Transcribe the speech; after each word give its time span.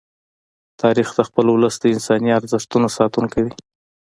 تاریخ 0.81 1.07
د 1.15 1.19
خپل 1.27 1.45
ولس 1.49 1.75
د 1.79 1.83
انساني 1.93 2.29
ارزښتونو 2.39 2.87
ساتونکی 2.97 3.41
دی. 3.45 3.53